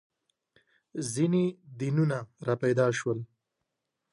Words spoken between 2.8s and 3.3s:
شول.